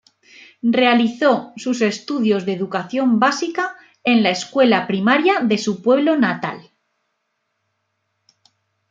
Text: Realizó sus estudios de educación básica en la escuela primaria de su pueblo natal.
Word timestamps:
Realizó 0.63 1.53
sus 1.57 1.81
estudios 1.81 2.43
de 2.47 2.53
educación 2.53 3.19
básica 3.19 3.75
en 4.03 4.23
la 4.23 4.31
escuela 4.31 4.87
primaria 4.87 5.41
de 5.41 5.59
su 5.59 5.83
pueblo 5.83 6.15
natal. 6.17 6.71